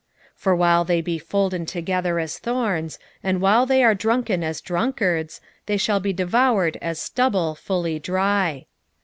1:10 0.35 0.37
For 0.37 0.55
while 0.55 0.83
they 0.83 0.99
be 0.99 1.19
folden 1.19 1.67
together 1.67 2.17
as 2.17 2.39
thorns, 2.39 2.97
and 3.21 3.39
while 3.39 3.67
they 3.67 3.83
are 3.83 3.93
drunken 3.93 4.43
as 4.43 4.59
drunkards, 4.59 5.41
they 5.67 5.77
shall 5.77 5.99
be 5.99 6.11
devoured 6.11 6.75
as 6.81 6.97
stubble 6.97 7.53
fully 7.53 7.99
dry. 7.99 8.65